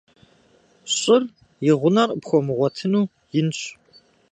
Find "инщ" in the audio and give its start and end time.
3.39-3.59